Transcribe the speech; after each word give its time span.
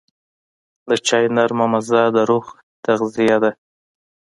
د 0.89 0.91
چای 1.07 1.25
نرمه 1.35 1.65
مزه 1.71 2.01
د 2.15 2.17
روح 2.29 2.45
تغذیه 2.85 3.37
ده. 3.43 3.51